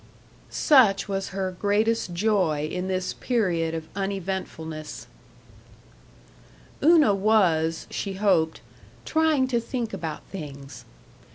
Such 0.49 1.07
was 1.07 1.27
her 1.27 1.51
greatest 1.51 2.11
joy 2.11 2.65
in 2.71 2.87
this 2.87 3.13
period 3.13 3.75
of 3.75 3.87
uneventfulness.§ 3.95 5.05
5 6.81 6.89
Una 6.91 7.13
was, 7.13 7.85
she 7.91 8.13
hoped, 8.13 8.61
"trying 9.05 9.47
to 9.49 9.59
think 9.59 9.93
about 9.93 10.23
things." 10.31 10.85